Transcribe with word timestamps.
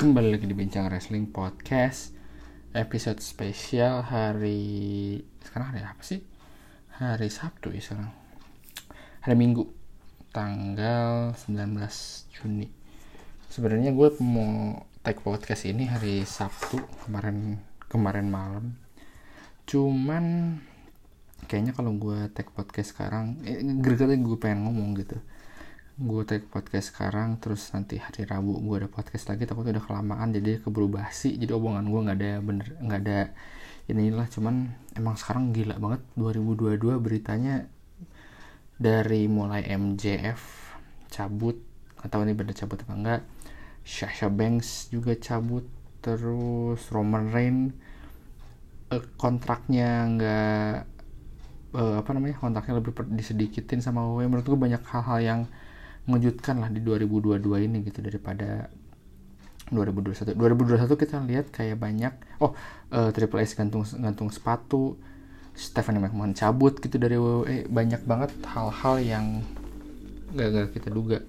Kembali 0.00 0.32
lagi 0.32 0.48
di 0.48 0.56
Bincang 0.56 0.88
Wrestling 0.88 1.28
Podcast. 1.28 2.16
Episode 2.72 3.20
spesial 3.20 4.00
hari 4.00 5.20
Sekarang 5.44 5.76
hari 5.76 5.84
apa 5.84 6.00
sih? 6.00 6.24
Hari 6.96 7.28
Sabtu 7.28 7.68
ya 7.68 7.84
sekarang. 7.84 8.08
Hari 9.20 9.36
Minggu 9.36 9.68
Tanggal 10.32 11.36
19 11.36 12.32
Juni. 12.32 12.72
Sebenarnya 13.52 13.92
gue 13.92 14.08
mau 14.24 14.80
take 15.04 15.20
podcast 15.20 15.68
ini 15.68 15.84
hari 15.84 16.24
Sabtu 16.24 16.80
Kemarin 17.04 17.60
kemarin 17.92 18.32
malam. 18.32 18.80
Cuman 19.68 20.56
Kayaknya 21.44 21.76
kalau 21.76 21.92
gue 22.00 22.24
take 22.32 22.48
podcast 22.56 22.96
sekarang 22.96 23.36
eh, 23.44 23.60
gue 23.60 24.38
pengen 24.40 24.64
ngomong 24.64 24.96
gitu 24.96 25.20
gue 26.00 26.22
take 26.24 26.48
podcast 26.48 26.96
sekarang 26.96 27.36
terus 27.36 27.68
nanti 27.76 28.00
hari 28.00 28.24
Rabu 28.24 28.56
gue 28.64 28.84
ada 28.84 28.88
podcast 28.88 29.28
lagi 29.28 29.44
takut 29.44 29.68
udah 29.68 29.84
kelamaan 29.84 30.32
jadi 30.32 30.64
keburu 30.64 30.88
basi 30.88 31.36
jadi 31.36 31.52
omongan 31.52 31.92
gue 31.92 32.00
nggak 32.08 32.18
ada 32.18 32.32
bener 32.40 32.66
nggak 32.80 33.00
ada 33.04 33.20
inilah. 33.90 34.26
Cuman 34.30 34.70
emang 34.94 35.18
sekarang 35.18 35.50
gila 35.50 35.76
banget 35.82 36.02
2022 36.14 37.02
beritanya 37.02 37.66
dari 38.80 39.26
mulai 39.26 39.66
MJF 39.66 40.40
cabut 41.10 41.58
atau 42.00 42.22
ini 42.24 42.32
bener 42.32 42.56
cabut 42.56 42.80
apa 42.80 42.94
enggak 42.96 43.22
Sasha 43.84 44.32
Banks 44.32 44.88
juga 44.88 45.12
cabut 45.20 45.68
terus 46.00 46.80
Roman 46.88 47.28
Reigns 47.28 47.76
eh, 48.88 49.04
kontraknya 49.20 50.08
nggak 50.16 50.76
eh, 51.76 51.94
apa 52.00 52.10
namanya 52.16 52.40
kontraknya 52.40 52.80
lebih 52.80 52.96
disedikitin 53.12 53.84
sama 53.84 54.00
WWE 54.08 54.32
menurut 54.32 54.48
gue 54.48 54.56
banyak 54.56 54.80
hal-hal 54.80 55.18
yang 55.20 55.40
mengejutkan 56.08 56.62
lah 56.62 56.70
di 56.72 56.80
2022 56.80 57.66
ini 57.66 57.84
gitu 57.84 58.00
daripada 58.00 58.72
2021 59.70 60.34
2021 60.34 60.88
kita 60.98 61.16
lihat 61.22 61.46
kayak 61.54 61.78
banyak 61.78 62.12
oh 62.42 62.56
uh, 62.90 63.10
Triple 63.14 63.38
H 63.44 63.54
gantung 63.54 63.86
gantung 63.86 64.28
sepatu 64.32 64.98
Stephanie 65.54 66.02
McMahon 66.02 66.32
cabut 66.34 66.78
gitu 66.80 66.96
dari 66.96 67.20
WWE 67.20 67.68
banyak 67.68 68.02
banget 68.08 68.30
hal-hal 68.48 68.96
yang 69.02 69.26
gak 70.34 70.74
kita 70.74 70.88
duga. 70.88 71.20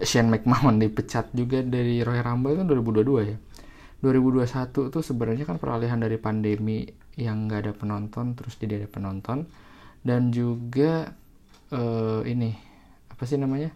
Shane 0.00 0.32
McMahon 0.32 0.80
dipecat 0.80 1.28
juga 1.36 1.60
dari 1.60 2.00
Royal 2.00 2.24
Rumble 2.24 2.56
kan 2.56 2.66
2022 2.66 3.30
ya. 3.30 3.36
2021 4.00 4.88
tuh 4.88 5.02
sebenarnya 5.04 5.44
kan 5.44 5.60
peralihan 5.60 6.00
dari 6.00 6.16
pandemi 6.16 6.88
yang 7.20 7.52
gak 7.52 7.68
ada 7.68 7.72
penonton 7.76 8.32
terus 8.32 8.56
jadi 8.56 8.80
ada 8.80 8.88
penonton. 8.88 9.44
Dan 10.00 10.32
juga 10.32 11.12
uh, 11.70 12.24
ini 12.24 12.56
apa 13.12 13.22
sih 13.28 13.36
namanya 13.36 13.68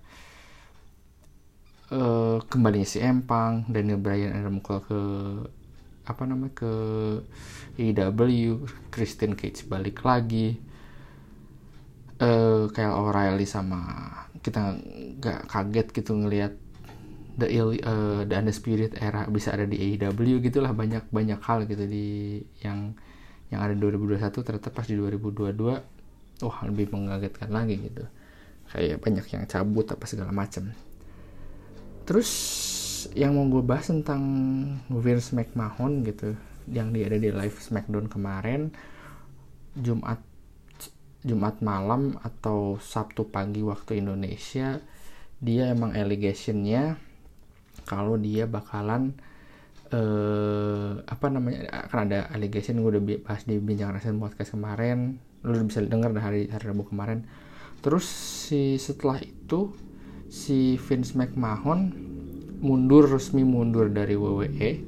uh, 1.95 2.37
kembalinya 2.51 2.87
si 2.87 2.99
Empang 2.99 3.71
Daniel 3.71 4.03
Bryan 4.03 4.35
Adam 4.35 4.59
Cole 4.59 4.83
ke 4.85 5.01
apa 6.05 6.23
namanya 6.29 6.53
ke 6.53 6.73
AEW 7.81 8.69
Christian 8.93 9.39
Cage 9.39 9.65
balik 9.71 10.03
lagi. 10.05 10.59
Uh, 12.15 12.71
kayak 12.71 12.95
O'Reilly 12.95 13.43
sama 13.43 13.83
kita 14.39 14.79
nggak 15.19 15.51
kaget 15.51 15.87
gitu 15.91 16.15
ngelihat 16.15 16.55
the 17.35 17.51
ill 17.51 17.75
uh, 17.75 18.23
the 18.23 18.39
undisputed 18.39 18.95
era 19.03 19.27
bisa 19.27 19.51
ada 19.51 19.67
di 19.67 19.99
AEW 19.99 20.39
gitulah 20.39 20.71
banyak 20.71 21.11
banyak 21.11 21.43
hal 21.43 21.67
gitu 21.67 21.83
di 21.91 22.39
yang 22.63 22.95
yang 23.51 23.67
ada 23.67 23.75
di 23.75 23.83
2021 23.83 24.31
ternyata 24.31 24.71
pas 24.71 24.87
di 24.87 24.95
2022 24.95 26.47
wah 26.47 26.59
lebih 26.67 26.87
mengagetkan 26.95 27.51
lagi 27.51 27.83
gitu. 27.83 28.07
Kayak 28.71 29.03
banyak 29.03 29.27
yang 29.35 29.45
cabut 29.51 29.87
apa 29.91 30.05
segala 30.07 30.31
macam 30.31 30.71
terus 32.05 32.31
yang 33.13 33.37
mau 33.37 33.49
gue 33.49 33.65
bahas 33.65 33.89
tentang 33.89 34.23
Vince 34.89 35.37
McMahon 35.37 36.05
gitu 36.05 36.37
yang 36.69 36.93
dia 36.93 37.09
ada 37.09 37.21
di 37.21 37.29
live 37.29 37.57
Smackdown 37.61 38.09
kemarin 38.09 38.73
Jumat 39.77 40.21
Jumat 41.25 41.65
malam 41.65 42.21
atau 42.21 42.77
Sabtu 42.81 43.29
pagi 43.29 43.65
waktu 43.65 44.05
Indonesia 44.05 44.81
dia 45.41 45.73
emang 45.73 45.93
allegationnya 45.97 46.97
kalau 47.85 48.17
dia 48.17 48.49
bakalan 48.49 49.13
eh, 49.93 50.91
apa 51.05 51.27
namanya 51.29 51.89
akan 51.89 51.99
ada 52.09 52.19
allegation 52.33 52.81
gue 52.81 52.91
udah 52.97 53.05
bahas 53.23 53.45
di 53.45 53.61
bincang 53.61 53.93
resen 53.93 54.17
podcast 54.19 54.57
kemarin. 54.57 55.21
Lu 55.45 55.53
udah 55.53 55.67
bisa 55.69 55.85
denger 55.85 56.11
dari 56.17 56.49
hari 56.49 56.65
Rabu 56.65 56.89
kemarin. 56.89 57.29
Terus 57.85 58.07
si 58.49 58.81
setelah 58.81 59.21
itu 59.21 59.77
si 60.35 60.75
Vince 60.83 61.15
McMahon 61.15 61.95
mundur 62.59 63.07
resmi 63.07 63.47
mundur 63.47 63.87
dari 63.95 64.19
WWE 64.19 64.83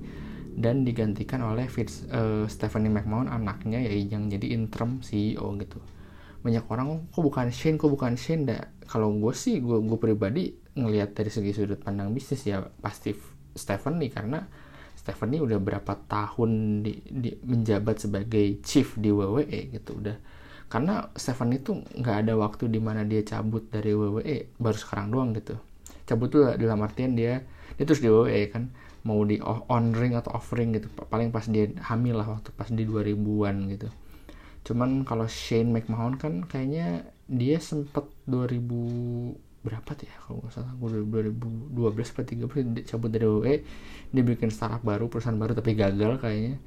dan 0.59 0.83
digantikan 0.83 1.47
oleh 1.47 1.71
Vince, 1.71 2.03
uh, 2.11 2.51
Stephanie 2.51 2.91
McMahon 2.91 3.31
anaknya 3.31 3.79
ya 3.79 3.95
yang 3.95 4.27
jadi 4.27 4.59
interim 4.59 4.99
CEO 5.07 5.55
gitu. 5.63 5.79
Banyak 6.43 6.67
orang 6.67 7.07
kok 7.15 7.23
bukan 7.23 7.55
Shane? 7.55 7.79
Kok 7.79 7.95
bukan 7.95 8.19
Shane? 8.19 8.43
Dah 8.51 8.63
kalau 8.91 9.15
gue 9.15 9.31
sih 9.39 9.63
gue 9.63 9.79
gue 9.87 9.99
pribadi 10.03 10.51
ngelihat 10.75 11.15
dari 11.15 11.31
segi 11.31 11.55
sudut 11.55 11.79
pandang 11.79 12.11
bisnis 12.11 12.43
ya 12.43 12.67
pasti 12.83 13.15
Stephanie 13.55 14.11
karena 14.11 14.43
Stephanie 14.99 15.39
udah 15.39 15.63
berapa 15.63 15.93
tahun 16.11 16.83
di, 16.83 16.99
di 17.07 17.31
menjabat 17.47 18.03
sebagai 18.03 18.59
chief 18.67 18.99
di 18.99 19.15
WWE 19.15 19.79
gitu 19.79 20.03
udah 20.03 20.17
karena 20.67 21.07
Stefan 21.15 21.55
itu 21.55 21.79
nggak 21.95 22.27
ada 22.27 22.35
waktu 22.35 22.67
di 22.67 22.83
mana 22.83 23.07
dia 23.07 23.23
cabut 23.23 23.71
dari 23.71 23.95
WWE 23.95 24.59
baru 24.59 24.79
sekarang 24.79 25.15
doang 25.15 25.31
gitu. 25.39 25.55
Cabut 26.07 26.31
tuh 26.31 26.55
dalam 26.59 26.83
artian 26.83 27.15
dia 27.15 27.47
dia 27.77 27.85
terus 27.87 28.03
di 28.03 28.11
WWE 28.11 28.51
kan 28.51 28.73
mau 29.07 29.23
di 29.23 29.39
on 29.45 29.95
ring 29.95 30.19
atau 30.19 30.35
off 30.35 30.51
ring 30.59 30.75
gitu. 30.75 30.91
Paling 30.91 31.31
pas 31.31 31.47
dia 31.47 31.71
hamil 31.87 32.19
lah 32.19 32.27
waktu 32.27 32.51
pas 32.51 32.67
di 32.67 32.83
2000-an 32.83 33.57
gitu. 33.71 33.89
Cuman 34.67 35.07
kalau 35.07 35.31
Shane 35.31 35.71
McMahon 35.71 36.19
kan 36.19 36.43
kayaknya 36.43 37.07
dia 37.31 37.63
sempet 37.63 38.11
2000 38.27 38.67
berapa 39.63 39.91
tuh 39.99 40.07
ya 40.07 40.17
kalau 40.27 40.43
nggak 40.43 40.51
salah. 40.55 40.75
2012 40.75 41.79
atau 41.95 42.27
13 42.27 42.75
dia 42.75 42.83
cabut 42.91 43.11
dari 43.15 43.27
WWE 43.27 43.57
dia 44.11 44.23
bikin 44.27 44.51
startup 44.51 44.83
baru 44.83 45.07
perusahaan 45.07 45.39
baru 45.39 45.55
tapi 45.55 45.79
gagal 45.79 46.19
kayaknya. 46.19 46.59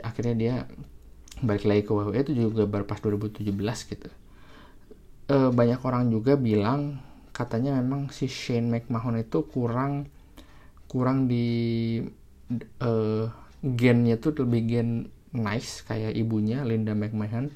Akhirnya 0.00 0.34
dia 0.36 0.54
balik 1.42 1.64
lagi 1.68 1.82
ke 1.86 1.92
WWE 1.94 2.20
itu 2.26 2.32
juga 2.34 2.66
baru 2.66 2.84
pas 2.84 2.98
2017 2.98 3.46
gitu. 3.92 4.08
E, 5.28 5.36
banyak 5.52 5.80
orang 5.84 6.10
juga 6.10 6.34
bilang 6.34 6.98
katanya 7.30 7.78
memang 7.78 8.10
si 8.10 8.26
Shane 8.26 8.66
McMahon 8.66 9.22
itu 9.22 9.46
kurang 9.46 10.10
kurang 10.90 11.28
di 11.30 12.00
e, 12.80 12.92
gennya 13.62 14.16
tuh 14.18 14.44
lebih 14.46 14.62
gen 14.66 14.90
nice 15.34 15.84
kayak 15.86 16.16
ibunya 16.16 16.64
Linda 16.66 16.96
McMahon. 16.96 17.54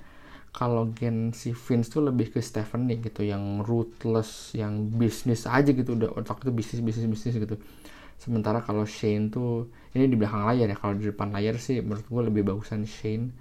Kalau 0.53 0.93
gen 0.93 1.33
si 1.33 1.57
Vince 1.57 1.89
tuh 1.89 2.05
lebih 2.05 2.29
ke 2.29 2.45
Stephanie 2.45 3.01
gitu 3.01 3.25
yang 3.25 3.65
ruthless 3.65 4.53
yang 4.53 4.93
bisnis 4.93 5.49
aja 5.49 5.73
gitu. 5.73 5.97
Udah 5.97 6.13
otak 6.13 6.45
itu 6.45 6.53
bisnis 6.53 6.81
bisnis 6.85 7.09
bisnis 7.09 7.35
gitu. 7.41 7.57
Sementara 8.21 8.61
kalau 8.61 8.85
Shane 8.85 9.33
tuh 9.33 9.73
ini 9.97 10.07
di 10.07 10.15
belakang 10.15 10.45
layar 10.45 10.69
ya 10.69 10.77
kalau 10.77 10.95
di 10.95 11.09
depan 11.09 11.33
layar 11.33 11.57
sih 11.57 11.81
menurut 11.81 12.05
gue 12.05 12.23
lebih 12.29 12.43
bagusan 12.47 12.85
Shane 12.85 13.33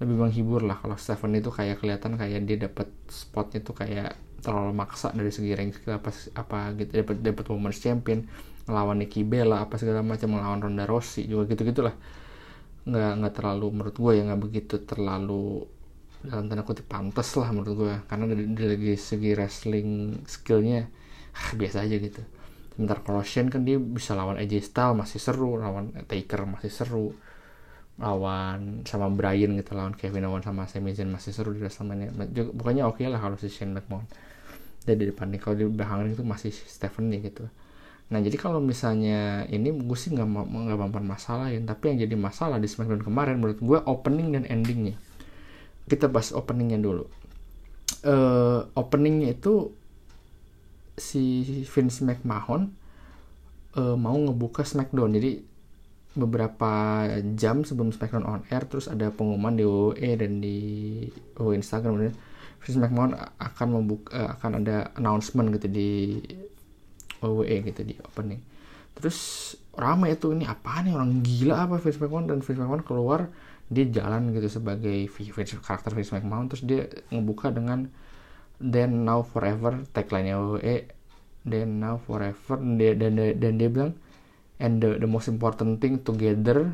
lebih 0.00 0.16
menghibur 0.16 0.62
lah. 0.64 0.80
Kalau 0.80 0.96
Stephen 0.96 1.36
itu 1.36 1.50
kayak 1.52 1.76
kelihatan 1.80 2.16
kayak 2.16 2.40
dia 2.48 2.56
dapat 2.66 2.88
spotnya 3.12 3.60
tuh 3.60 3.76
kayak 3.76 4.16
terlalu 4.40 4.72
maksa 4.72 5.12
dari 5.12 5.28
segi 5.28 5.52
rank 5.52 5.84
apa 5.88 6.10
apa 6.36 6.58
gitu. 6.80 6.90
Dapat 7.04 7.16
dapat 7.20 7.44
women's 7.52 7.80
champion 7.80 8.24
melawan 8.68 8.96
Nikki 9.02 9.26
Bella 9.26 9.66
apa 9.66 9.76
segala 9.80 10.00
macam 10.06 10.30
melawan 10.36 10.60
Ronda 10.62 10.84
Rousey 10.86 11.26
juga 11.26 11.50
gitu 11.50 11.66
gitulah 11.66 11.94
nggak 12.80 13.12
nggak 13.20 13.34
terlalu 13.36 13.66
menurut 13.76 13.96
gue 13.96 14.12
ya 14.16 14.22
nggak 14.24 14.40
begitu 14.40 14.74
terlalu 14.88 15.68
dalam 16.20 16.48
tanda 16.48 16.64
kutip 16.64 16.84
pantas 16.88 17.32
lah 17.36 17.48
menurut 17.52 17.74
gue 17.76 17.94
karena 18.08 18.24
dari, 18.28 18.44
dari 18.52 18.96
segi 18.96 19.30
wrestling 19.32 20.20
skillnya 20.28 20.88
ah, 21.32 21.50
biasa 21.56 21.84
aja 21.84 21.96
gitu. 21.96 22.20
Sebentar 22.76 23.00
kalau 23.04 23.20
Shane 23.24 23.52
kan 23.52 23.64
dia 23.64 23.76
bisa 23.76 24.12
lawan 24.16 24.36
AJ 24.40 24.72
Styles 24.72 24.96
masih 24.96 25.20
seru 25.20 25.56
lawan 25.60 25.92
Taker 26.08 26.44
masih 26.48 26.72
seru 26.72 27.16
lawan 28.00 28.80
sama 28.88 29.12
Brian 29.12 29.52
gitu 29.60 29.76
lawan 29.76 29.92
Kevin 29.92 30.24
Owens 30.26 30.48
sama 30.48 30.64
Sami 30.64 30.96
Zayn 30.96 31.12
masih 31.12 31.36
seru 31.36 31.52
di 31.52 31.60
WrestleMania. 31.60 32.10
Pokoknya 32.56 32.88
oke 32.88 33.04
okay 33.04 33.12
lah 33.12 33.20
kalau 33.20 33.36
si 33.36 33.52
Shane 33.52 33.76
McMahon. 33.76 34.08
Jadi 34.88 34.96
di 34.96 35.06
depan 35.12 35.28
nih 35.28 35.40
kalau 35.40 35.56
di 35.60 35.64
belakang 35.68 36.08
itu 36.08 36.24
masih 36.24 36.48
Stephanie 36.50 37.20
gitu. 37.20 37.44
Nah 38.10 38.18
jadi 38.18 38.34
kalau 38.40 38.58
misalnya 38.58 39.44
ini 39.52 39.70
gue 39.70 39.98
sih 40.00 40.10
nggak 40.10 40.26
nggak 40.26 40.78
masalah 40.80 41.04
masalahin 41.04 41.62
tapi 41.68 41.94
yang 41.94 41.98
jadi 42.08 42.16
masalah 42.16 42.56
di 42.58 42.66
SmackDown 42.66 43.04
kemarin 43.04 43.38
menurut 43.38 43.60
gue 43.60 43.78
opening 43.84 44.32
dan 44.32 44.48
endingnya. 44.48 44.96
Kita 45.84 46.08
bahas 46.08 46.32
openingnya 46.32 46.80
dulu. 46.80 47.04
Uh, 48.00 48.64
openingnya 48.72 49.36
itu 49.36 49.76
si 50.96 51.44
Vince 51.68 52.00
McMahon 52.00 52.72
uh, 53.76 53.96
mau 54.00 54.16
ngebuka 54.16 54.64
SmackDown. 54.64 55.12
Jadi 55.20 55.49
beberapa 56.14 57.06
jam 57.38 57.62
sebelum 57.62 57.94
SmackDown 57.94 58.26
on 58.26 58.42
air 58.50 58.66
terus 58.66 58.90
ada 58.90 59.14
pengumuman 59.14 59.54
di 59.54 59.62
WWE 59.62 60.10
dan 60.18 60.32
di 60.42 60.58
WWE 61.38 61.58
Instagram. 61.58 61.92
Dan 62.02 62.14
Vince 62.60 62.78
McMahon 62.78 63.16
akan 63.40 63.68
membuka 63.72 64.10
uh, 64.12 64.28
akan 64.36 64.60
ada 64.60 64.92
announcement 64.98 65.48
gitu 65.56 65.68
di 65.70 66.20
WWE 67.24 67.56
gitu 67.72 67.82
di 67.86 67.94
opening. 68.04 68.42
Terus 68.98 69.52
rame 69.78 70.12
itu 70.12 70.34
ini 70.34 70.44
apa 70.44 70.82
nih 70.84 70.92
orang 70.92 71.24
gila 71.24 71.64
apa 71.64 71.80
Vince 71.80 72.00
McMahon? 72.02 72.26
Dan 72.28 72.38
Vince 72.44 72.60
McMahon 72.60 72.84
keluar 72.84 73.30
dia 73.70 73.86
jalan 73.86 74.34
gitu 74.34 74.50
sebagai 74.50 75.06
karakter 75.62 75.94
Vince 75.94 76.10
McMahon 76.10 76.50
terus 76.50 76.66
dia 76.66 76.90
ngebuka 77.14 77.54
dengan 77.54 77.86
then 78.58 79.06
now 79.06 79.22
forever 79.22 79.86
tagline-nya 79.94 80.34
WWE 80.36 80.90
then 81.46 81.78
now 81.78 81.96
forever 82.02 82.58
dan 82.58 82.98
dan, 82.98 83.14
dan 83.38 83.52
dia 83.54 83.70
bilang 83.70 83.94
and 84.60 84.84
the, 84.84 85.00
the 85.00 85.08
most 85.08 85.26
important 85.26 85.80
thing 85.80 85.98
together 86.04 86.70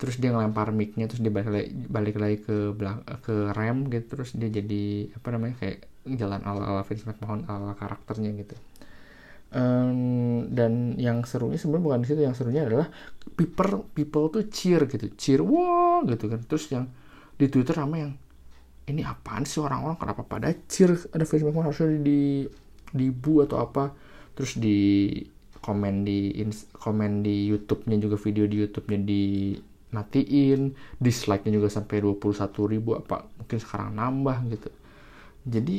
terus 0.00 0.18
dia 0.18 0.34
ngelempar 0.34 0.74
mic-nya 0.74 1.06
terus 1.06 1.22
dia 1.22 1.30
balik 1.30 1.70
balik 1.86 2.16
lagi 2.18 2.42
ke 2.42 2.74
belak 2.74 3.06
ke 3.22 3.54
rem 3.54 3.86
gitu 3.86 4.18
terus 4.18 4.34
dia 4.34 4.50
jadi 4.50 5.14
apa 5.14 5.28
namanya 5.30 5.54
kayak 5.62 5.86
jalan 6.06 6.42
ala 6.42 6.62
ala 6.66 6.82
Vince 6.82 7.06
McMahon 7.06 7.46
ala 7.46 7.78
karakternya 7.78 8.34
gitu. 8.34 8.58
Um, 9.52 10.48
dan 10.48 10.96
yang 10.96 11.28
serunya 11.28 11.60
sebenarnya 11.60 11.84
bukan 11.84 12.00
di 12.02 12.08
situ 12.08 12.20
yang 12.24 12.32
serunya 12.32 12.64
adalah 12.64 12.88
people 13.36 13.84
people 13.92 14.32
tuh 14.32 14.48
cheer 14.48 14.88
gitu 14.88 15.12
cheer 15.14 15.38
wah 15.44 16.02
gitu 16.02 16.26
kan. 16.26 16.42
Terus 16.42 16.66
yang 16.74 16.90
di 17.38 17.46
Twitter 17.46 17.78
sama 17.78 18.02
yang 18.02 18.12
ini 18.90 19.06
apaan 19.06 19.46
sih 19.46 19.62
orang-orang 19.62 19.94
kenapa 20.02 20.26
pada 20.26 20.50
cheer 20.66 20.98
ada 21.14 21.22
Vince 21.22 21.44
McMahon 21.46 21.70
harusnya 21.70 21.94
di 22.02 22.42
di 22.90 23.06
bu 23.14 23.46
atau 23.46 23.62
apa? 23.62 23.94
Terus 24.34 24.58
di 24.58 25.14
komen 25.62 26.02
di 26.02 26.34
komen 26.74 27.22
di 27.22 27.46
YouTube-nya 27.46 27.96
juga 28.02 28.18
video 28.18 28.44
di 28.50 28.56
YouTube-nya 28.66 28.98
di 29.06 29.22
matiin 29.92 30.72
dislike-nya 30.98 31.52
juga 31.52 31.68
sampai 31.68 32.00
21 32.00 32.72
ribu 32.72 32.96
apa 32.98 33.28
mungkin 33.38 33.58
sekarang 33.60 33.94
nambah 33.94 34.36
gitu. 34.50 34.70
Jadi 35.46 35.76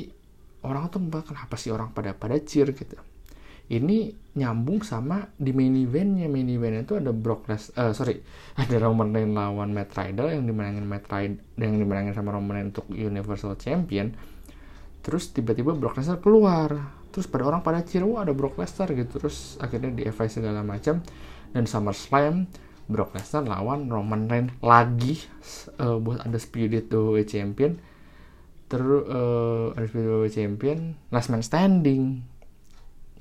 orang 0.64 0.88
tuh 0.88 1.04
kenapa 1.04 1.56
sih 1.60 1.74
orang 1.74 1.92
pada 1.92 2.16
pada 2.16 2.40
cheer 2.40 2.72
gitu? 2.72 2.96
Ini 3.64 4.12
nyambung 4.38 4.84
sama 4.84 5.24
di 5.40 5.50
main 5.56 5.74
eventnya. 5.74 6.30
Main 6.30 6.52
event 6.52 6.84
itu 6.84 7.00
ada 7.00 7.10
Brock 7.16 7.50
Lesnar 7.50 7.90
uh, 7.90 7.94
sorry 7.96 8.22
ada 8.62 8.76
Roman 8.80 9.12
Reigns 9.12 9.34
lawan 9.34 9.74
Matt 9.74 9.92
Riddle 9.98 10.30
yang 10.30 10.46
dimenangin 10.46 10.86
Matt 10.86 11.10
Riddle 11.10 11.42
yang 11.58 11.76
dimenangin 11.82 12.14
sama 12.14 12.32
Roman 12.32 12.62
Reigns 12.62 12.70
untuk 12.78 12.88
Universal 12.94 13.58
Champion. 13.58 14.14
Terus 15.04 15.36
tiba-tiba 15.36 15.76
Brock 15.76 16.00
Lesnar 16.00 16.24
keluar 16.24 17.03
terus 17.14 17.30
pada 17.30 17.46
orang 17.46 17.62
pada 17.62 17.86
cheer 17.86 18.02
wah 18.02 18.26
ada 18.26 18.34
Brock 18.34 18.58
Lesnar 18.58 18.90
gitu. 18.90 19.22
Terus 19.22 19.62
akhirnya 19.62 19.94
di 19.94 20.04
FI 20.10 20.28
segala 20.42 20.66
macam. 20.66 21.06
Dan 21.54 21.70
SummerSlam 21.70 22.50
Brock 22.90 23.14
Lesnar 23.14 23.46
lawan 23.46 23.86
Roman 23.88 24.26
Reigns 24.26 24.58
lagi 24.66 25.22
uh, 25.78 26.02
buat 26.02 26.26
ada 26.26 26.42
Spirit 26.42 26.90
WWE 26.90 27.22
Champion. 27.30 27.78
Terus 28.66 29.06
uh, 29.06 29.78
ada 29.78 29.86
Spirit 29.86 30.10
WWE 30.10 30.32
Champion 30.34 30.78
Last 31.14 31.30
Man 31.30 31.46
Standing. 31.46 32.26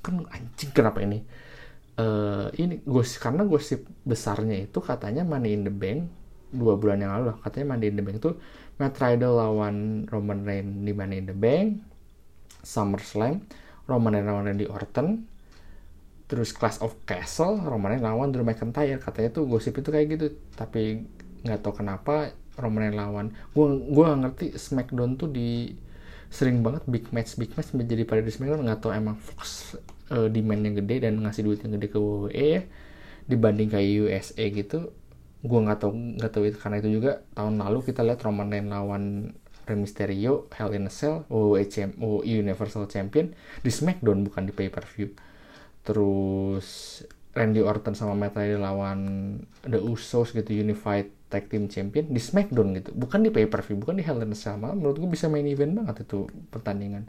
Kan 0.00 0.24
anjing 0.32 0.72
kenapa 0.72 1.04
ini? 1.04 1.20
Uh, 1.92 2.48
ini 2.56 2.80
gosip 2.88 3.20
karena 3.20 3.44
gosip 3.44 3.84
besarnya 4.08 4.64
itu 4.64 4.80
katanya 4.80 5.28
Money 5.28 5.52
in 5.52 5.68
the 5.68 5.74
Bank 5.74 6.08
dua 6.52 6.76
bulan 6.76 7.00
yang 7.00 7.12
lalu 7.16 7.36
katanya 7.40 7.76
Money 7.76 7.92
in 7.92 7.96
the 8.00 8.04
Bank 8.04 8.16
itu 8.20 8.32
Matt 8.80 8.96
Riddle 8.96 9.36
lawan 9.36 10.08
Roman 10.08 10.40
Reigns 10.44 10.84
di 10.84 10.92
Money 10.96 11.20
in 11.20 11.26
the 11.28 11.36
Bank 11.36 11.84
SummerSlam 12.64 13.44
Roman 13.86 14.14
Reigns 14.14 14.28
lawan 14.28 14.44
Randy 14.46 14.66
Orton 14.70 15.08
terus 16.30 16.56
Clash 16.56 16.80
of 16.80 16.96
Castle 17.04 17.60
Roman 17.60 17.92
Reigns 17.92 18.04
lawan 18.06 18.32
Drew 18.32 18.46
McIntyre. 18.46 18.96
Katanya 18.96 19.30
tuh 19.36 19.44
gosip 19.44 19.76
itu 19.76 19.88
kayak 19.92 20.06
gitu 20.16 20.26
tapi 20.56 21.04
nggak 21.42 21.60
tahu 21.60 21.84
kenapa 21.84 22.32
Roman 22.56 22.88
Reigns 22.88 22.98
lawan. 22.98 23.26
Gue 23.52 23.66
gue 23.92 24.06
ngerti 24.06 24.46
Smackdown 24.56 25.20
tuh 25.20 25.28
di 25.28 25.76
sering 26.32 26.64
banget 26.64 26.88
big 26.88 27.12
match 27.12 27.36
big 27.36 27.52
match 27.52 27.76
menjadi 27.76 28.08
pada 28.08 28.24
di 28.24 28.32
SmackDown. 28.32 28.64
Nggak 28.64 28.80
tahu 28.80 28.92
emang 28.96 29.16
Fox 29.20 29.76
uh, 30.08 30.28
demandnya 30.32 30.72
gede 30.80 31.04
dan 31.04 31.20
ngasih 31.20 31.42
duit 31.44 31.60
yang 31.60 31.76
gede 31.76 31.92
ke 31.92 31.98
WWE 32.00 32.32
ya 32.32 32.62
dibanding 33.28 33.68
kayak 33.68 33.88
USA 34.08 34.44
gitu. 34.48 34.88
Gue 35.42 35.58
nggak 35.58 35.78
tahu 35.84 35.92
nggak 36.22 36.32
tahu 36.32 36.44
itu 36.48 36.56
karena 36.56 36.76
itu 36.80 36.88
juga 37.02 37.26
tahun 37.34 37.60
lalu 37.60 37.78
kita 37.92 38.00
lihat 38.06 38.24
Roman 38.24 38.48
Reigns 38.48 38.70
lawan 38.72 39.02
Rey 39.64 39.78
Mysterio 39.78 40.50
Hell 40.52 40.74
in 40.74 40.86
a 40.86 40.92
Cell 40.92 41.26
WWE, 41.30 41.64
Champ, 41.70 41.96
WWE 42.00 42.42
Universal 42.42 42.90
Champion 42.90 43.30
di 43.62 43.70
SmackDown 43.70 44.26
bukan 44.26 44.46
di 44.48 44.52
pay 44.52 44.68
per 44.68 44.86
view 44.86 45.14
terus 45.82 47.00
Randy 47.32 47.64
Orton 47.64 47.96
sama 47.96 48.12
Matt 48.12 48.36
Riddle 48.36 48.60
lawan 48.60 49.00
The 49.64 49.80
Usos 49.80 50.36
gitu 50.36 50.52
Unified 50.52 51.08
tag 51.32 51.48
team 51.48 51.64
champion 51.72 52.12
di 52.12 52.20
Smackdown 52.20 52.76
gitu. 52.76 52.92
Bukan 52.92 53.24
di 53.24 53.32
pay 53.32 53.48
per 53.48 53.64
view 53.64 53.80
bukan 53.80 53.96
di 53.96 54.04
Hell 54.04 54.20
in 54.20 54.36
a 54.36 54.36
Cell. 54.36 54.60
Malah 54.60 54.76
menurut 54.76 55.00
gue 55.00 55.08
bisa 55.08 55.32
main 55.32 55.48
event 55.48 55.72
banget 55.80 56.04
itu 56.04 56.28
pertandingan. 56.52 57.08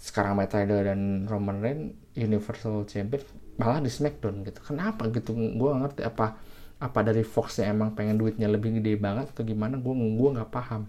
Sekarang 0.00 0.40
Matt 0.40 0.56
Riddle 0.56 0.88
dan 0.88 1.28
Roman 1.28 1.60
Reigns 1.60 1.92
Universal 2.16 2.88
Champion 2.88 3.20
malah 3.60 3.84
di 3.84 3.92
Smackdown 3.92 4.40
gitu. 4.48 4.64
Kenapa 4.64 5.04
gitu? 5.12 5.36
Gue 5.36 5.70
ngerti 5.76 6.00
apa 6.00 6.40
apa 6.80 7.00
dari 7.04 7.22
Fox 7.22 7.60
yang 7.60 7.76
emang 7.76 7.92
pengen 7.92 8.16
duitnya 8.16 8.48
lebih 8.48 8.80
gede 8.80 8.96
banget 8.96 9.36
atau 9.36 9.44
gimana? 9.44 9.76
Gue 9.76 9.92
gue 9.92 10.30
nggak 10.32 10.48
paham 10.48 10.88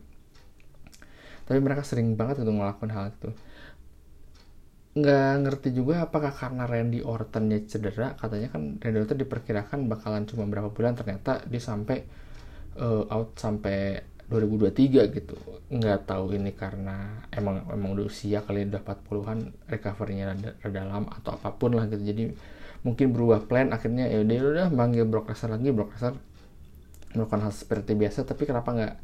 tapi 1.45 1.61
mereka 1.61 1.85
sering 1.85 2.17
banget 2.17 2.41
itu 2.41 2.51
ngelakuin 2.51 2.91
hal 2.93 3.13
itu. 3.13 3.29
Nggak 4.95 5.31
ngerti 5.45 5.69
juga 5.75 6.07
apakah 6.07 6.31
karena 6.31 6.63
Randy 6.65 7.03
Ortonnya 7.05 7.59
cedera 7.67 8.15
katanya 8.17 8.47
kan 8.49 8.81
Randy 8.81 8.99
Orton 9.05 9.19
diperkirakan 9.21 9.79
bakalan 9.91 10.23
cuma 10.25 10.49
berapa 10.49 10.71
bulan 10.71 10.97
ternyata 10.97 11.43
dia 11.45 11.61
sampai 11.61 12.07
uh, 12.79 13.03
out 13.11 13.37
sampai 13.37 14.01
2023 14.25 15.13
gitu. 15.13 15.37
Nggak 15.69 16.09
tahu 16.09 16.33
ini 16.33 16.55
karena 16.55 17.27
emang 17.29 17.69
emang 17.69 17.93
udah 17.93 18.05
usia 18.09 18.41
kali 18.41 18.65
udah 18.65 18.81
40-an 18.81 19.39
recovery-nya 19.69 20.33
rada, 20.33 20.49
rada 20.65 20.81
atau 21.21 21.31
apa 21.37 21.49
pun 21.53 21.77
lah 21.77 21.85
gitu. 21.85 22.01
Jadi 22.01 22.23
mungkin 22.81 23.13
berubah 23.13 23.45
plan 23.45 23.69
akhirnya 23.69 24.09
ya 24.09 24.21
udah 24.25 24.37
udah 24.49 24.67
manggil 24.73 25.05
Brock 25.05 25.29
Lesnar 25.29 25.59
lagi. 25.59 25.69
Brock 25.69 25.93
Lesnar 25.93 26.17
melakukan 27.13 27.41
hal 27.47 27.53
seperti 27.53 27.95
biasa 27.95 28.27
tapi 28.27 28.43
kenapa 28.43 28.69
nggak 28.75 28.95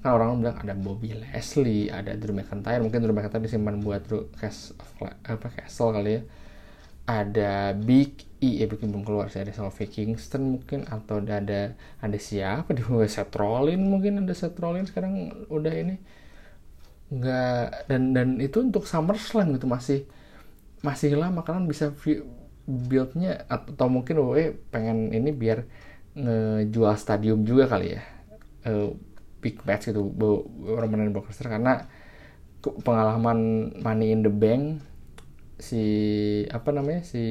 kan 0.00 0.16
orang 0.16 0.40
bilang 0.40 0.56
ada 0.56 0.72
Bobby 0.72 1.12
Leslie 1.12 1.92
ada 1.92 2.16
Drew 2.16 2.32
McIntyre. 2.32 2.80
Mungkin 2.80 3.04
Drew 3.04 3.12
McIntyre 3.12 3.44
disimpan 3.44 3.76
buat 3.84 4.00
Drew 4.08 4.32
Castle, 4.32 4.80
apa 5.28 5.48
Castle 5.52 5.92
kali 5.92 6.10
ya. 6.16 6.22
Ada 7.10 7.76
Big 7.76 8.28
E 8.40 8.64
ya 8.64 8.66
belum 8.70 9.04
keluar 9.04 9.28
sih. 9.28 9.44
Ada 9.44 9.52
Sylvie 9.52 9.92
Kingston 9.92 10.56
mungkin 10.56 10.88
atau 10.88 11.20
ada 11.20 11.44
ada, 11.44 11.60
ada 12.00 12.18
siapa? 12.18 12.72
Di 12.72 12.80
Seth 13.14 13.36
Rollins 13.36 13.84
mungkin 13.84 14.24
ada 14.24 14.32
Seth 14.32 14.56
Rollins 14.56 14.88
sekarang 14.88 15.46
udah 15.52 15.74
ini. 15.76 16.00
Nggak 17.12 17.90
dan 17.90 18.02
dan 18.16 18.28
itu 18.40 18.62
untuk 18.64 18.88
SummerSlam 18.88 19.52
gitu 19.52 19.68
masih 19.68 20.08
masih 20.80 21.12
lama. 21.20 21.44
Kalian 21.44 21.68
bisa 21.68 21.92
buildnya 22.64 23.44
atau 23.50 23.90
mungkin 23.90 24.22
WWE 24.22 24.56
pengen 24.72 25.10
ini 25.12 25.34
biar 25.34 25.66
ngejual 26.14 26.94
stadium 26.96 27.44
juga 27.44 27.68
kali 27.68 27.98
ya. 27.98 28.02
Uh, 28.64 28.94
big 29.40 29.60
match 29.64 29.90
gitu 29.90 30.12
Roman 30.64 31.10
Lesnar 31.10 31.48
karena 31.48 31.72
pengalaman 32.60 33.72
Money 33.80 34.12
in 34.12 34.20
the 34.20 34.32
Bank 34.32 34.84
si 35.60 35.84
apa 36.48 36.72
namanya 36.72 37.04
si 37.04 37.24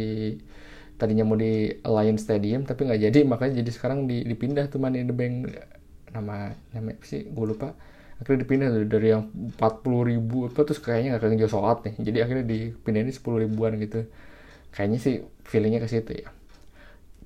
tadinya 0.99 1.25
mau 1.25 1.39
di 1.39 1.71
Alliance 1.85 2.25
Stadium 2.25 2.65
tapi 2.65 2.85
nggak 2.89 3.01
jadi. 3.09 3.19
Makanya 3.25 3.61
jadi 3.63 3.71
sekarang 3.71 4.09
di, 4.09 4.25
dipindah 4.25 4.67
tuh 4.67 4.81
Money 4.81 5.05
in 5.05 5.07
the 5.09 5.15
Bank. 5.15 5.49
Nama 6.09 6.53
nama 6.73 6.91
sih? 7.05 7.29
Gue 7.29 7.55
lupa. 7.55 7.77
Akhirnya 8.19 8.43
dipindah 8.43 8.67
tuh 8.67 8.83
dari 8.83 9.15
yang 9.15 9.31
40 9.55 10.09
ribu 10.11 10.51
apa 10.51 10.59
terus 10.67 10.83
kayaknya 10.83 11.15
nggak 11.15 11.39
kejauh 11.39 11.53
soal 11.53 11.79
nih. 11.85 11.95
Jadi 12.01 12.17
akhirnya 12.19 12.45
dipindah 12.45 13.01
ini 13.05 13.13
10 13.15 13.45
ribuan 13.47 13.71
gitu. 13.79 14.09
Kayaknya 14.75 14.99
sih 14.99 15.15
feelingnya 15.47 15.81
ke 15.81 15.89
situ 15.89 16.13
ya 16.25 16.29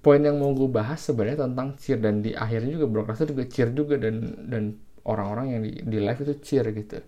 poin 0.03 0.19
yang 0.19 0.37
mau 0.37 0.51
gue 0.51 0.67
bahas 0.67 0.99
sebenarnya 0.99 1.47
tentang 1.47 1.79
cheer 1.79 1.99
dan 2.03 2.19
di 2.19 2.35
akhirnya 2.35 2.75
juga 2.75 2.85
Lesnar 3.07 3.27
juga 3.31 3.43
cheer 3.47 3.69
juga 3.71 3.95
dan 3.95 4.15
dan 4.51 4.63
orang-orang 5.07 5.45
yang 5.55 5.61
di, 5.63 5.71
di 5.83 5.97
live 6.03 6.21
itu 6.27 6.33
cheer 6.43 6.65
gitu. 6.75 6.99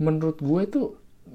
Menurut 0.00 0.38
gue 0.40 0.60
itu 0.64 0.80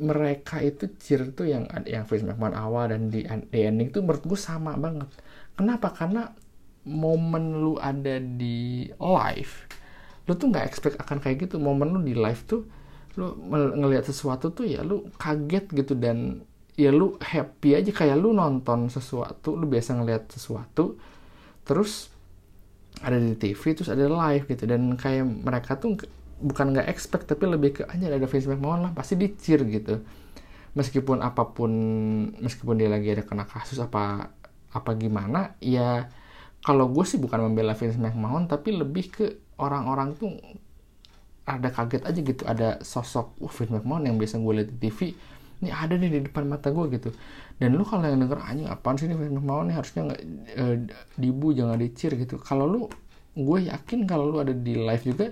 mereka 0.01 0.61
itu 0.61 0.89
cheer 0.97 1.29
itu 1.29 1.43
yang 1.45 1.69
yang 1.85 2.05
Vince 2.09 2.25
McMahon 2.25 2.55
awal 2.57 2.93
dan 2.93 3.09
di, 3.13 3.25
di 3.25 3.59
ending 3.61 3.89
itu 3.93 4.01
menurut 4.01 4.25
gue 4.25 4.39
sama 4.39 4.73
banget. 4.77 5.09
Kenapa? 5.53 5.93
Karena 5.93 6.29
momen 6.89 7.61
lu 7.61 7.77
ada 7.77 8.17
di 8.17 8.89
live 8.97 9.53
lu 10.25 10.37
tuh 10.37 10.47
nggak 10.53 10.65
expect 10.65 10.95
akan 11.01 11.17
kayak 11.21 11.49
gitu. 11.49 11.61
Momen 11.61 11.93
lu 11.93 12.01
di 12.01 12.17
live 12.17 12.41
tuh 12.49 12.65
lu 13.17 13.35
ngelihat 13.49 14.05
sesuatu 14.05 14.53
tuh 14.53 14.65
ya 14.69 14.85
lu 14.85 15.09
kaget 15.17 15.65
gitu 15.73 15.93
dan 15.97 16.45
ya 16.79 16.95
lu 16.95 17.19
happy 17.19 17.75
aja 17.75 17.91
kayak 17.91 18.15
lu 18.15 18.31
nonton 18.31 18.87
sesuatu 18.87 19.59
lu 19.59 19.67
biasa 19.67 19.99
ngeliat 19.99 20.31
sesuatu 20.31 20.95
terus 21.67 22.07
ada 23.03 23.15
di 23.15 23.35
TV 23.35 23.61
terus 23.75 23.91
ada 23.91 24.07
live 24.07 24.47
gitu. 24.47 24.63
Dan 24.67 24.95
kayak 24.95 25.23
mereka 25.27 25.79
tuh 25.79 25.99
bukan 26.39 26.71
nggak 26.71 26.87
expect 26.87 27.27
tapi 27.27 27.47
lebih 27.51 27.69
ke 27.75 27.81
aja 27.83 28.07
ada 28.07 28.27
Vince 28.27 28.47
McMahon 28.47 28.89
lah 28.89 28.91
pasti 28.95 29.19
dicir 29.19 29.63
gitu. 29.67 30.03
Meskipun 30.75 31.19
apa 31.19 31.51
pun 31.51 31.71
meskipun 32.39 32.79
dia 32.79 32.87
lagi 32.87 33.11
ada 33.11 33.23
kena 33.27 33.43
kasus 33.43 33.79
apa 33.81 34.31
apa 34.69 34.91
gimana 34.93 35.57
ya 35.57 36.05
kalau 36.61 36.85
gue 36.93 37.01
sih 37.07 37.17
bukan 37.17 37.49
membela 37.49 37.73
Vince 37.73 37.97
McMahon 37.97 38.45
tapi 38.45 38.75
lebih 38.75 39.05
ke 39.09 39.25
orang-orang 39.57 40.15
tuh 40.15 40.31
ada 41.47 41.71
kaget 41.73 42.03
aja 42.05 42.19
gitu. 42.19 42.43
Ada 42.45 42.69
sosok 42.83 43.39
Vince 43.39 43.73
McMahon 43.79 44.07
yang 44.07 44.15
biasa 44.19 44.39
gue 44.39 44.53
lihat 44.63 44.69
di 44.69 44.77
TV 44.79 44.99
ini 45.59 45.69
ada 45.75 45.93
nih 45.99 46.07
di 46.07 46.19
depan 46.31 46.47
mata 46.47 46.71
gue 46.71 46.85
gitu. 46.95 47.11
Dan 47.59 47.75
lu 47.75 47.83
kalau 47.83 48.07
yang 48.07 48.23
denger 48.23 48.39
anjing 48.39 48.67
apaan 48.71 48.95
sih 48.95 49.11
ini? 49.11 49.15
Vince 49.19 49.35
McMahon 49.35 49.67
nih? 49.67 49.75
Harusnya 49.75 50.01
nggak 50.07 50.21
e, 50.55 50.63
dibu 51.19 51.47
jangan 51.51 51.75
dicir 51.75 52.15
gitu. 52.15 52.39
Kalau 52.39 52.63
lu 52.63 52.87
gue 53.35 53.59
yakin 53.67 54.07
kalau 54.07 54.31
lu 54.31 54.37
ada 54.39 54.55
di 54.55 54.79
live 54.79 55.03
juga 55.03 55.27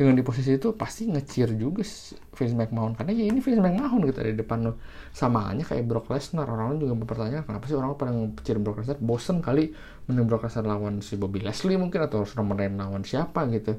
dengan 0.00 0.16
di 0.16 0.24
posisi 0.24 0.56
itu 0.56 0.72
pasti 0.72 1.12
ngecir 1.12 1.60
juga 1.60 1.84
Vince 2.32 2.56
McMahon. 2.56 2.96
Karena 2.96 3.12
ya 3.12 3.28
ini 3.28 3.44
Vince 3.44 3.60
McMahon 3.60 4.00
gitu 4.08 4.24
di 4.24 4.32
depan 4.32 4.64
lo 4.64 4.80
sama 5.12 5.52
aja 5.52 5.60
kayak 5.60 5.84
Brock 5.84 6.08
Lesnar. 6.08 6.48
Orang-orang 6.48 6.80
juga 6.80 6.96
mempertanyakan 6.96 7.44
kenapa 7.44 7.64
sih 7.68 7.76
orang 7.76 8.00
pada 8.00 8.16
ngecir 8.16 8.56
Brock 8.64 8.80
Lesnar? 8.80 8.96
Bosen 8.96 9.44
kali 9.44 9.76
mending 10.08 10.24
Brock 10.24 10.48
Lesnar 10.48 10.64
lawan 10.64 11.04
si 11.04 11.20
Bobby 11.20 11.44
Leslie 11.44 11.76
mungkin 11.76 12.00
atau 12.00 12.24
Roman 12.24 12.56
Reigns 12.56 12.80
lawan 12.80 13.04
siapa 13.04 13.44
gitu. 13.52 13.76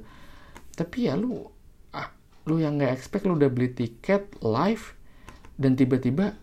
Tapi 0.77 1.09
ya 1.09 1.17
lu 1.17 1.41
ah, 1.97 2.13
lu 2.45 2.61
yang 2.61 2.77
nggak 2.77 2.93
expect 2.93 3.25
lu 3.25 3.33
udah 3.33 3.49
beli 3.49 3.73
tiket 3.73 4.37
live 4.45 5.00
dan 5.61 5.77
tiba-tiba 5.77 6.33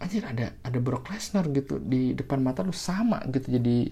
anjir 0.00 0.24
ada 0.24 0.52
ada 0.60 0.78
Brock 0.80 1.08
Lesnar 1.08 1.48
gitu 1.52 1.80
di 1.80 2.12
depan 2.12 2.40
mata 2.44 2.60
lu 2.60 2.72
sama 2.72 3.24
gitu 3.28 3.56
jadi 3.56 3.88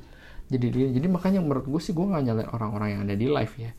jadi 0.49 0.97
jadi 0.97 1.07
makanya 1.09 1.41
menurut 1.45 1.69
gue 1.69 1.81
sih 1.81 1.93
gue 1.93 2.05
nggak 2.05 2.25
nyalain 2.25 2.49
orang-orang 2.53 2.89
yang 2.97 3.01
ada 3.05 3.15
di 3.17 3.27
live 3.29 3.55
ya. 3.61 3.73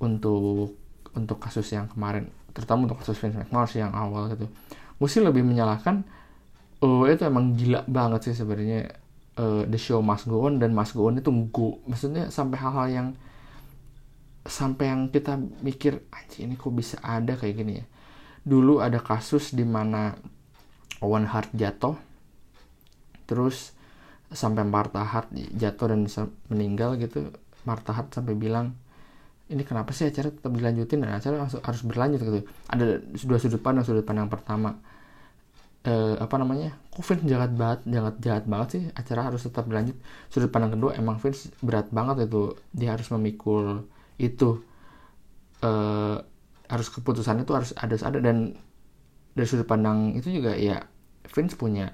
Untuk 0.00 0.76
untuk 1.16 1.38
kasus 1.40 1.64
yang 1.72 1.88
kemarin 1.88 2.28
terutama 2.52 2.86
untuk 2.86 3.00
kasus 3.00 3.16
Vince 3.16 3.40
McMahon 3.40 3.68
sih 3.68 3.80
yang 3.80 3.96
awal 3.96 4.28
gitu. 4.32 4.48
Gue 5.00 5.08
sih 5.08 5.24
lebih 5.24 5.40
menyalahkan 5.44 6.04
oh 6.84 7.08
itu 7.08 7.24
emang 7.24 7.56
gila 7.56 7.88
banget 7.88 8.28
sih 8.28 8.34
sebenarnya 8.36 8.92
uh, 9.40 9.64
the 9.64 9.80
show 9.80 10.04
must 10.04 10.28
go 10.28 10.44
on 10.44 10.60
dan 10.60 10.76
must 10.76 10.92
go 10.92 11.08
on 11.08 11.16
itu 11.16 11.32
go. 11.48 11.80
Maksudnya 11.88 12.28
sampai 12.28 12.60
hal-hal 12.60 12.86
yang 12.92 13.08
sampai 14.44 14.92
yang 14.92 15.08
kita 15.08 15.40
mikir 15.64 16.04
anjir 16.12 16.44
ini 16.44 16.60
kok 16.60 16.68
bisa 16.76 17.00
ada 17.00 17.32
kayak 17.32 17.64
gini 17.64 17.80
ya 17.80 17.84
dulu 18.44 18.84
ada 18.84 19.00
kasus 19.00 19.56
di 19.56 19.64
mana 19.64 20.12
Owen 21.00 21.24
Hart 21.24 21.50
jatuh 21.56 21.96
terus 23.24 23.72
sampai 24.28 24.66
Martha 24.68 25.00
Hart 25.00 25.32
jatuh 25.32 25.86
dan 25.88 26.04
meninggal 26.52 27.00
gitu. 27.00 27.32
Martha 27.64 27.96
Hart 27.96 28.12
sampai 28.12 28.36
bilang 28.36 28.76
ini 29.48 29.60
kenapa 29.64 29.92
sih 29.92 30.08
acara 30.08 30.32
tetap 30.32 30.52
dilanjutin 30.52 31.04
dan 31.04 31.16
acara 31.16 31.44
harus 31.44 31.82
berlanjut? 31.84 32.20
Gitu. 32.20 32.40
Ada 32.68 33.00
dua 33.24 33.38
sudut 33.40 33.60
pandang. 33.60 33.84
Sudut 33.84 34.04
pandang 34.04 34.28
pertama 34.28 34.76
eh, 35.84 36.16
apa 36.16 36.36
namanya 36.40 36.72
kok 36.88 37.04
Vince 37.04 37.28
jahat 37.28 37.52
banget 37.52 37.80
jahat 37.88 38.14
jahat 38.20 38.44
banget 38.48 38.68
sih? 38.72 38.82
Acara 38.92 39.28
harus 39.28 39.44
tetap 39.44 39.64
berlanjut. 39.68 39.96
Sudut 40.28 40.48
pandang 40.52 40.76
kedua 40.76 40.96
emang 40.96 41.20
Vince 41.20 41.52
berat 41.60 41.88
banget 41.92 42.28
itu. 42.28 42.56
Dia 42.72 42.96
harus 42.96 43.08
memikul 43.12 43.84
itu. 44.20 44.60
Eh, 45.64 46.18
harus 46.68 46.88
keputusan 46.88 47.44
itu 47.44 47.52
harus 47.52 47.76
ada 47.76 47.94
ada 48.00 48.18
dan 48.20 48.56
dari 49.34 49.46
sudut 49.46 49.68
pandang 49.68 50.16
itu 50.16 50.30
juga 50.40 50.56
ya 50.56 50.80
Vince 51.28 51.58
punya 51.58 51.92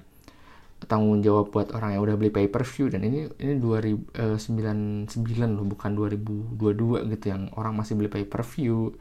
tanggung 0.89 1.21
jawab 1.21 1.53
buat 1.53 1.69
orang 1.77 1.97
yang 1.97 2.01
udah 2.01 2.15
beli 2.17 2.33
pay 2.33 2.49
per 2.49 2.65
view 2.65 2.89
dan 2.89 3.05
ini 3.05 3.29
ini 3.37 3.61
2099 3.61 4.17
eh, 4.17 5.49
loh 5.49 5.65
bukan 5.69 5.91
2022 5.93 7.05
gitu 7.13 7.25
yang 7.29 7.53
orang 7.53 7.77
masih 7.77 7.93
beli 7.93 8.09
pay 8.09 8.25
per 8.25 8.41
view 8.41 8.95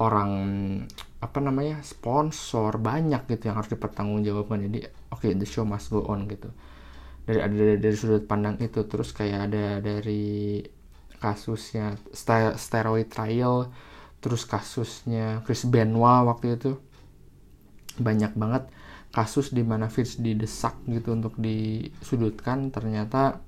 orang 0.00 0.32
apa 1.20 1.38
namanya 1.38 1.84
sponsor 1.84 2.80
banyak 2.80 3.28
gitu 3.28 3.52
yang 3.52 3.56
harus 3.60 3.70
dipertanggungjawabkan. 3.70 4.66
Jadi 4.66 4.78
oke 5.12 5.28
okay, 5.28 5.32
the 5.36 5.44
show 5.44 5.68
must 5.68 5.92
go 5.92 6.02
on 6.08 6.26
gitu. 6.26 6.48
Dari 7.28 7.38
ada 7.38 7.54
dari, 7.54 7.76
dari 7.78 7.94
sudut 7.94 8.24
pandang 8.24 8.56
itu 8.58 8.82
terus 8.88 9.12
kayak 9.12 9.52
ada 9.52 9.78
dari 9.78 10.64
kasusnya 11.22 11.94
steroid 12.56 13.06
trial 13.12 13.70
terus 14.22 14.46
kasusnya 14.46 15.42
Chris 15.42 15.66
Benoit 15.66 16.24
waktu 16.24 16.56
itu. 16.56 16.78
Banyak 17.98 18.32
banget 18.38 18.70
kasus 19.12 19.52
di 19.52 19.60
mana 19.60 19.92
Fitz 19.92 20.16
didesak 20.22 20.78
gitu 20.88 21.12
untuk 21.12 21.36
disudutkan. 21.36 22.70
Ternyata 22.70 23.42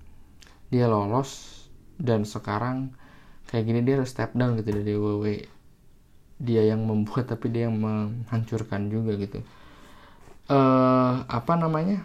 dia 0.68 0.90
lolos 0.90 1.64
dan 1.96 2.26
sekarang 2.26 2.92
kayak 3.48 3.64
gini 3.64 3.80
dia 3.86 4.02
harus 4.02 4.10
step 4.10 4.34
down 4.34 4.58
gitu 4.58 4.74
dari 4.74 4.92
WWE 4.98 5.36
dia 6.34 6.66
yang 6.66 6.82
membuat 6.82 7.30
tapi 7.30 7.46
dia 7.54 7.70
yang 7.70 7.78
menghancurkan 7.78 8.90
juga 8.90 9.14
gitu. 9.16 9.38
Uh, 10.50 11.24
apa 11.30 11.54
namanya? 11.56 12.04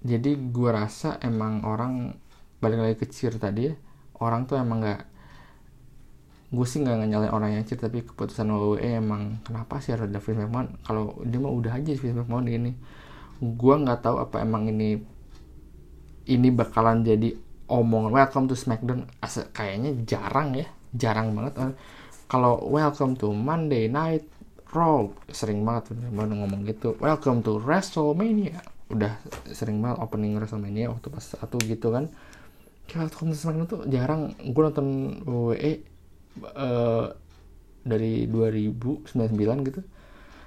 Jadi 0.00 0.34
gue 0.50 0.70
rasa 0.72 1.20
emang 1.20 1.62
orang 1.68 2.16
balik 2.58 2.80
lagi 2.80 2.96
kecil 3.04 3.36
tadi 3.36 3.68
ya 3.68 3.74
orang 4.20 4.44
tuh 4.44 4.60
emang 4.60 4.84
nggak 4.84 5.02
gue 6.50 6.66
sih 6.66 6.82
nggak 6.82 7.06
nyalain 7.06 7.30
orang 7.30 7.50
yang 7.54 7.62
cheat 7.62 7.78
tapi 7.78 8.02
keputusan 8.02 8.50
WWE 8.50 8.98
emang 8.98 9.38
kenapa 9.46 9.78
sih 9.78 9.94
ada 9.94 10.06
Vince 10.06 10.42
McMahon 10.42 10.82
kalau 10.82 11.14
dia 11.22 11.38
mah 11.38 11.54
udah 11.54 11.78
aja 11.78 11.94
Vince 11.94 12.18
McMahon 12.18 12.46
ini 12.50 12.74
gue 13.38 13.74
nggak 13.86 14.02
tahu 14.02 14.18
apa 14.18 14.42
emang 14.42 14.66
ini 14.66 14.98
ini 16.26 16.48
bakalan 16.50 17.06
jadi 17.06 17.34
omongan 17.70 18.10
welcome 18.10 18.46
to 18.50 18.58
SmackDown. 18.58 19.06
Asa, 19.22 19.46
kayaknya 19.54 19.94
jarang 20.04 20.58
ya 20.58 20.66
jarang 20.90 21.32
banget. 21.32 21.78
Kalau 22.26 22.66
welcome 22.66 23.14
to 23.14 23.30
Monday 23.30 23.86
Night 23.86 24.26
Raw 24.70 25.10
sering 25.30 25.66
banget 25.66 25.94
baru 26.14 26.34
ngomong 26.34 26.66
gitu. 26.66 26.94
Welcome 26.98 27.42
to 27.46 27.58
WrestleMania. 27.62 28.62
Udah 28.90 29.18
sering 29.50 29.82
banget 29.82 29.98
opening 30.02 30.38
WrestleMania 30.38 30.90
waktu 30.90 31.10
pas 31.10 31.22
satu 31.22 31.58
gitu 31.62 31.90
kan. 31.94 32.10
Welcome 32.90 33.34
to 33.34 33.36
SmackDown 33.38 33.66
tuh 33.66 33.82
jarang. 33.90 34.34
Gue 34.50 34.62
nonton 34.66 34.86
WWE 35.26 35.89
uh, 36.44 37.12
dari 37.84 38.28
2099 38.28 39.68
gitu 39.68 39.80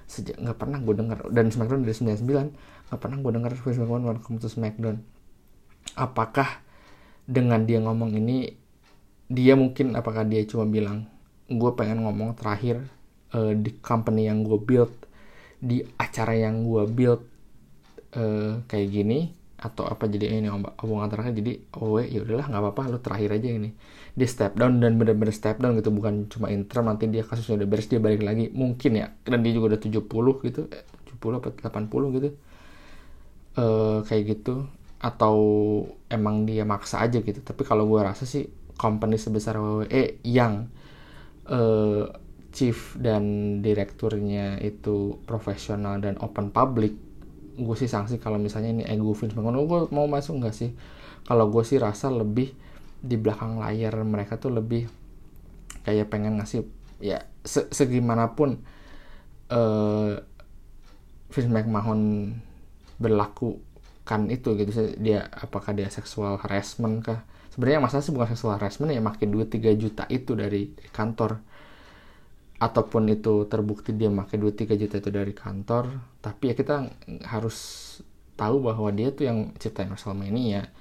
sejak 0.04 0.38
nggak 0.38 0.58
pernah 0.60 0.78
gue 0.84 0.94
dengar 0.94 1.18
dan 1.32 1.50
Smackdown 1.50 1.82
dari 1.88 1.96
99 1.96 2.54
nggak 2.92 3.00
pernah 3.02 3.18
gue 3.18 3.32
dengar 3.34 3.52
Vince 3.58 3.80
McMahon 3.82 4.06
welcome 4.06 4.38
to 4.38 4.46
Smackdown. 4.52 5.02
Apakah 5.98 6.62
dengan 7.26 7.66
dia 7.66 7.82
ngomong 7.82 8.14
ini 8.14 8.54
dia 9.32 9.58
mungkin 9.58 9.98
apakah 9.98 10.28
dia 10.28 10.44
cuma 10.46 10.68
bilang 10.70 11.10
gue 11.50 11.72
pengen 11.74 12.06
ngomong 12.06 12.38
terakhir 12.38 12.86
uh, 13.34 13.56
di 13.58 13.74
company 13.82 14.30
yang 14.30 14.46
gue 14.46 14.60
build 14.60 14.94
di 15.64 15.82
acara 15.98 16.36
yang 16.36 16.68
gue 16.68 16.84
build 16.92 17.24
uh, 18.14 18.62
kayak 18.70 18.88
gini 18.94 19.34
atau 19.58 19.88
apa? 19.88 20.06
Jadi 20.06 20.30
ini 20.30 20.52
omongan 20.54 21.10
terakhir 21.10 21.34
jadi 21.40 21.54
oh 21.80 21.98
ya 21.98 22.22
udahlah 22.22 22.46
nggak 22.52 22.62
apa-apa 22.62 22.82
lu 22.92 23.00
terakhir 23.00 23.40
aja 23.40 23.50
ini 23.50 23.72
dia 24.14 24.30
step 24.30 24.54
down 24.54 24.78
dan 24.78 25.02
bener-bener 25.02 25.34
step 25.34 25.58
down 25.58 25.74
gitu 25.74 25.90
bukan 25.90 26.30
cuma 26.30 26.54
interim 26.54 26.86
nanti 26.86 27.10
dia 27.10 27.26
kasusnya 27.26 27.66
udah 27.66 27.68
beres 27.70 27.90
dia 27.90 27.98
balik 27.98 28.22
lagi. 28.22 28.54
Mungkin 28.54 28.92
ya 28.94 29.10
dan 29.26 29.42
dia 29.42 29.52
juga 29.58 29.74
udah 29.74 29.82
70 29.82 30.46
gitu 30.50 30.62
70 31.18 31.40
apa 31.42 31.50
80 31.50 32.16
gitu. 32.18 32.30
Uh, 33.58 34.06
kayak 34.06 34.24
gitu. 34.38 34.70
Atau 35.02 35.36
emang 36.14 36.46
dia 36.46 36.62
maksa 36.64 37.02
aja 37.02 37.20
gitu. 37.20 37.42
Tapi 37.42 37.62
kalau 37.66 37.90
gue 37.90 38.02
rasa 38.06 38.30
sih 38.30 38.46
company 38.78 39.18
sebesar 39.18 39.58
WWE 39.58 40.22
yang 40.26 40.70
uh, 41.50 42.06
chief 42.54 42.94
dan 43.02 43.58
direkturnya 43.66 44.62
itu 44.62 45.18
profesional 45.26 45.98
dan 45.98 46.22
open 46.22 46.54
public 46.54 46.94
gue 47.54 47.76
sih 47.78 47.86
sanksi 47.86 48.18
kalau 48.18 48.42
misalnya 48.42 48.82
ini 48.82 48.84
ego 48.86 49.14
Vince 49.14 49.38
McMahon. 49.38 49.66
Gue 49.66 49.80
mau 49.94 50.06
masuk 50.10 50.42
nggak 50.42 50.56
sih? 50.56 50.74
Kalau 51.26 51.50
gue 51.50 51.62
sih 51.66 51.78
rasa 51.78 52.10
lebih 52.10 52.54
di 53.04 53.20
belakang 53.20 53.60
layar 53.60 54.00
mereka 54.08 54.40
tuh 54.40 54.56
lebih 54.56 54.88
kayak 55.84 56.08
pengen 56.08 56.40
ngasih 56.40 56.64
ya 57.04 57.28
se 57.44 57.68
segimanapun 57.68 58.64
uh, 59.52 60.16
Vince 61.34 61.52
McMahon 61.52 62.32
berlakukan 63.02 64.22
itu 64.32 64.56
gitu. 64.56 64.72
Dia 65.02 65.28
apakah 65.28 65.76
dia 65.76 65.92
seksual 65.92 66.40
harassment 66.40 67.04
kah? 67.04 67.26
Sebenarnya 67.52 67.84
masalah 67.84 68.02
sih 68.06 68.14
bukan 68.14 68.30
seksual 68.34 68.56
harassment 68.58 68.94
ya 68.94 69.02
makin 69.02 69.30
duit 69.30 69.50
3 69.52 69.74
juta 69.78 70.04
itu 70.10 70.34
dari, 70.34 70.74
kantor. 70.94 71.42
Ataupun 72.62 73.12
itu 73.12 73.44
terbukti 73.52 73.92
dia 73.92 74.08
makin 74.08 74.40
duit 74.40 74.56
3 74.56 74.78
juta 74.78 74.96
itu 75.02 75.10
dari 75.10 75.34
kantor. 75.36 75.90
Tapi 76.22 76.54
ya 76.54 76.56
kita 76.56 76.88
harus 77.28 77.58
tahu 78.34 78.66
bahwa 78.66 78.90
dia 78.90 79.14
tuh 79.14 79.30
yang 79.30 79.54
ciptain 79.62 79.90
WrestleMania 79.90 80.73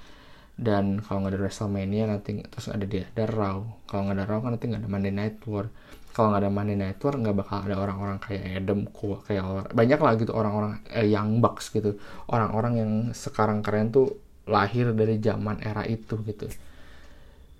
dan 0.62 1.02
kalau 1.02 1.26
nggak 1.26 1.35
ada 1.35 1.40
WrestleMania 1.42 2.04
nanti 2.07 2.38
terus 2.47 2.71
ada 2.71 2.87
dia 2.87 3.11
ada 3.11 3.26
Raw. 3.26 3.59
Kalau 3.90 4.00
nggak 4.07 4.16
ada 4.23 4.26
Raw 4.31 4.38
kan 4.40 4.50
nanti 4.54 4.66
nggak 4.71 4.83
ada 4.87 4.90
Monday 4.90 5.12
Night 5.12 5.37
War. 5.50 5.66
Kalau 6.14 6.31
nggak 6.31 6.42
ada 6.47 6.52
Monday 6.54 6.76
Night 6.78 6.99
War 7.02 7.14
nggak 7.19 7.37
bakal 7.37 7.57
ada 7.66 7.76
orang-orang 7.83 8.19
kayak 8.23 8.42
Adam 8.62 8.81
Cole 8.95 9.19
kayak 9.26 9.42
orang 9.42 9.66
banyak 9.75 10.00
lah 10.00 10.12
gitu 10.16 10.33
orang-orang 10.33 10.73
eh, 10.95 11.07
Young 11.11 11.42
Bucks 11.42 11.75
gitu. 11.75 11.99
Orang-orang 12.31 12.73
yang 12.78 12.92
sekarang 13.11 13.61
keren 13.61 13.90
tuh 13.90 14.16
lahir 14.47 14.95
dari 14.95 15.19
zaman 15.19 15.59
era 15.61 15.83
itu 15.85 16.14
gitu. 16.23 16.47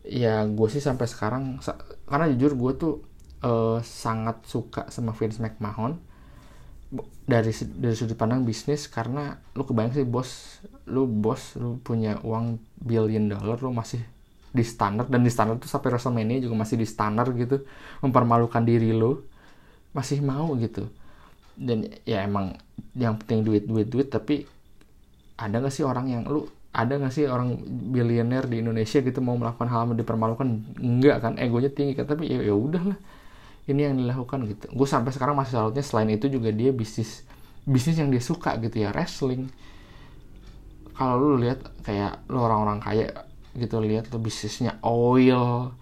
Ya 0.07 0.47
gue 0.47 0.69
sih 0.71 0.83
sampai 0.83 1.07
sekarang 1.11 1.59
karena 2.07 2.27
jujur 2.35 2.55
gue 2.59 2.73
tuh 2.79 2.95
uh, 3.43 3.79
sangat 3.83 4.47
suka 4.47 4.91
sama 4.91 5.15
Vince 5.15 5.43
McMahon 5.43 5.99
dari 7.23 7.55
dari 7.55 7.95
sudut 7.95 8.19
pandang 8.19 8.43
bisnis 8.43 8.91
karena 8.91 9.38
lu 9.55 9.62
kebayang 9.62 9.95
sih 9.95 10.07
bos 10.07 10.59
lu 10.91 11.07
bos 11.07 11.55
lu 11.55 11.79
punya 11.79 12.19
uang 12.26 12.59
billion 12.83 13.31
dollar 13.31 13.62
lu 13.62 13.71
masih 13.71 14.02
di 14.52 14.64
standar 14.67 15.09
dan 15.09 15.25
di 15.25 15.33
standar 15.33 15.57
tuh 15.57 15.71
sampai 15.71 15.97
WrestleMania 15.97 16.45
juga 16.45 16.61
masih 16.61 16.76
di 16.76 16.85
standar 16.85 17.33
gitu 17.33 17.64
mempermalukan 18.05 18.61
diri 18.61 18.93
lu 18.93 19.23
masih 19.97 20.21
mau 20.21 20.52
gitu. 20.61 20.88
Dan 21.57 21.88
ya 22.05 22.25
emang 22.25 22.57
yang 22.97 23.17
penting 23.17 23.45
duit 23.45 23.64
duit 23.64 23.88
duit 23.88 24.09
tapi 24.12 24.45
ada 25.41 25.57
nggak 25.57 25.73
sih 25.73 25.85
orang 25.85 26.07
yang 26.12 26.23
lu 26.29 26.45
ada 26.73 26.97
nggak 26.97 27.12
sih 27.12 27.25
orang 27.29 27.61
bilioner 27.93 28.45
di 28.49 28.61
Indonesia 28.61 29.00
gitu 29.00 29.21
mau 29.25 29.37
melakukan 29.37 29.69
hal 29.69 29.88
yang 29.88 29.97
dipermalukan? 30.00 30.49
Enggak 30.81 31.17
kan 31.25 31.33
egonya 31.41 31.73
tinggi 31.73 31.97
kan 31.97 32.09
tapi 32.09 32.29
ya 32.29 32.41
ya 32.45 32.55
udahlah 32.57 32.97
ini 33.71 33.81
yang 33.87 33.95
dilakukan 33.95 34.42
gitu. 34.50 34.64
Gue 34.75 34.88
sampai 34.88 35.14
sekarang 35.14 35.38
masih 35.38 35.54
salutnya 35.54 35.85
selain 35.85 36.11
itu 36.11 36.26
juga 36.26 36.50
dia 36.50 36.75
bisnis 36.75 37.23
bisnis 37.62 37.95
yang 37.99 38.11
dia 38.11 38.23
suka 38.23 38.59
gitu 38.59 38.83
ya 38.83 38.90
wrestling. 38.90 39.47
Kalau 40.99 41.19
lu 41.19 41.40
lihat 41.40 41.62
kayak 41.87 42.26
lu 42.26 42.42
orang-orang 42.42 42.83
kaya 42.83 43.07
gitu 43.54 43.78
lihat 43.85 44.09
tuh 44.09 44.19
bisnisnya 44.19 44.81
oil 44.83 45.73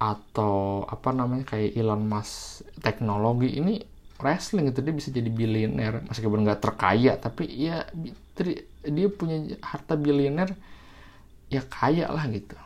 atau 0.00 0.88
apa 0.88 1.12
namanya 1.12 1.44
kayak 1.44 1.76
Elon 1.76 2.08
Musk 2.08 2.64
teknologi 2.80 3.60
ini 3.60 3.84
wrestling 4.16 4.72
itu 4.72 4.80
dia 4.80 4.94
bisa 4.96 5.12
jadi 5.12 5.28
bilioner 5.28 6.00
meskipun 6.08 6.40
nggak 6.44 6.60
terkaya 6.60 7.20
tapi 7.20 7.44
ya 7.52 7.84
dia 8.84 9.08
punya 9.12 9.60
harta 9.60 10.00
bilioner 10.00 10.56
ya 11.52 11.60
kaya 11.68 12.08
lah 12.08 12.24
gitu. 12.32 12.56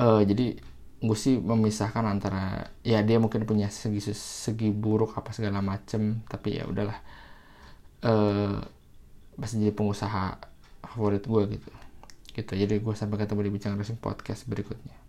Uh, 0.00 0.24
jadi 0.24 0.56
gue 1.02 1.18
sih 1.18 1.34
memisahkan 1.42 2.06
antara 2.06 2.70
ya 2.86 3.02
dia 3.02 3.18
mungkin 3.18 3.42
punya 3.42 3.66
segi 3.74 4.14
segi 4.14 4.70
buruk 4.70 5.18
apa 5.18 5.34
segala 5.34 5.58
macem 5.58 6.22
tapi 6.30 6.62
ya 6.62 6.64
udahlah 6.70 6.98
uh, 8.06 8.62
pasti 9.34 9.58
jadi 9.58 9.74
pengusaha 9.74 10.38
favorit 10.86 11.26
gue 11.26 11.58
gitu. 11.58 11.70
Gitu 12.32 12.52
jadi 12.54 12.78
gue 12.78 12.94
sampai 12.94 13.18
ketemu 13.18 13.40
di 13.44 13.50
bincang 13.50 13.74
racing 13.74 13.98
podcast 13.98 14.46
berikutnya 14.46 15.01